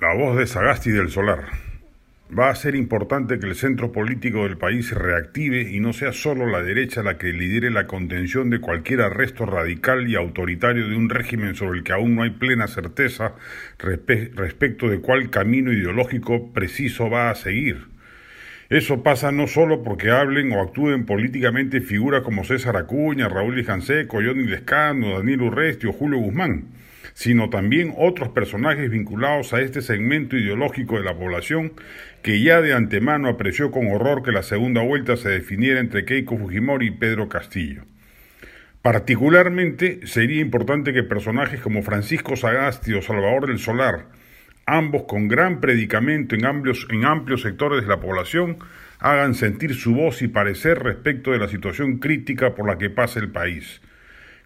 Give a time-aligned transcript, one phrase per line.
[0.00, 1.46] La voz de Sagasti del Solar.
[2.30, 6.12] Va a ser importante que el centro político del país se reactive y no sea
[6.12, 10.94] solo la derecha la que lidere la contención de cualquier arresto radical y autoritario de
[10.94, 13.34] un régimen sobre el que aún no hay plena certeza
[13.76, 17.97] respecto de cuál camino ideológico preciso va a seguir.
[18.70, 24.18] Eso pasa no solo porque hablen o actúen políticamente figuras como César Acuña, Raúl Ijanseco,
[24.18, 26.66] Johnny Lescano, Daniel Urresti o Julio Guzmán,
[27.14, 31.72] sino también otros personajes vinculados a este segmento ideológico de la población
[32.22, 36.36] que ya de antemano apreció con horror que la segunda vuelta se definiera entre Keiko
[36.36, 37.84] Fujimori y Pedro Castillo.
[38.82, 44.08] Particularmente sería importante que personajes como Francisco Sagasti o Salvador del Solar,
[44.68, 48.58] ambos con gran predicamento en amplios, en amplios sectores de la población,
[49.00, 53.18] hagan sentir su voz y parecer respecto de la situación crítica por la que pasa
[53.18, 53.80] el país.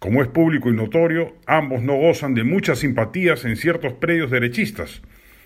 [0.00, 5.02] Como es público y notorio, ambos no gozan de muchas simpatías en ciertos predios derechistas.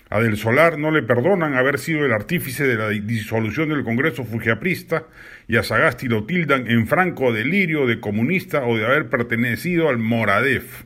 [0.09, 4.25] A Del Solar no le perdonan haber sido el artífice de la disolución del Congreso
[4.25, 5.05] fujiaprista
[5.47, 9.97] y a Sagasti lo tildan en franco delirio de comunista o de haber pertenecido al
[9.97, 10.83] Moradef.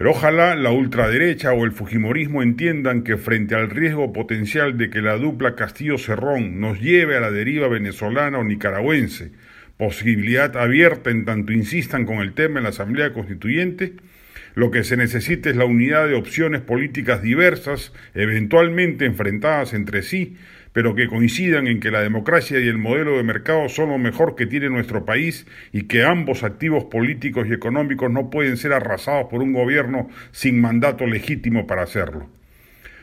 [0.00, 5.02] Pero ojalá la ultraderecha o el fujimorismo entiendan que frente al riesgo potencial de que
[5.02, 9.32] la dupla Castillo-Cerrón nos lleve a la deriva venezolana o nicaragüense,
[9.76, 13.92] posibilidad abierta en tanto insistan con el tema en la Asamblea Constituyente,
[14.54, 20.36] lo que se necesita es la unidad de opciones políticas diversas, eventualmente enfrentadas entre sí,
[20.72, 24.36] pero que coincidan en que la democracia y el modelo de mercado son lo mejor
[24.36, 29.26] que tiene nuestro país y que ambos activos políticos y económicos no pueden ser arrasados
[29.30, 32.28] por un gobierno sin mandato legítimo para hacerlo.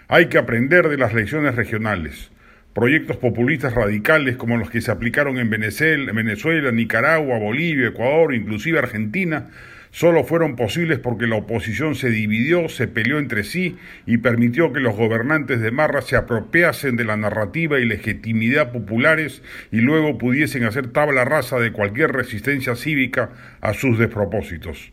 [0.08, 2.32] Hay que aprender de las lecciones regionales.
[2.74, 9.50] Proyectos populistas radicales como los que se aplicaron en Venezuela, Nicaragua, Bolivia, Ecuador, inclusive Argentina,
[9.92, 14.80] solo fueron posibles porque la oposición se dividió, se peleó entre sí y permitió que
[14.80, 20.64] los gobernantes de Marra se apropiasen de la narrativa y legitimidad populares y luego pudiesen
[20.64, 23.30] hacer tabla rasa de cualquier resistencia cívica
[23.62, 24.92] a sus despropósitos.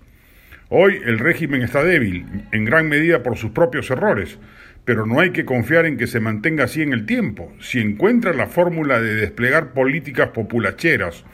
[0.71, 4.39] Hoy el régimen está débil, en gran medida por sus propios errores,
[4.85, 7.53] pero no hay que confiar en que se mantenga así en el tiempo.
[7.61, 11.25] Si encuentra la fórmula de desplegar políticas populacheras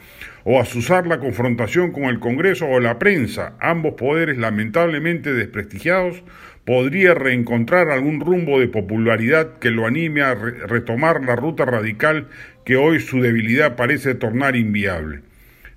[0.43, 6.23] o asusar la confrontación con el Congreso o la prensa, ambos poderes lamentablemente desprestigiados,
[6.65, 12.27] podría reencontrar algún rumbo de popularidad que lo anime a retomar la ruta radical
[12.65, 15.21] que hoy su debilidad parece tornar inviable.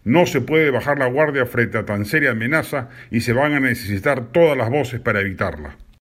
[0.04, 3.60] No se puede bajar la guardia frente a tan seria amenaza y se van a
[3.60, 5.78] necesitar todas las voces para evitarla.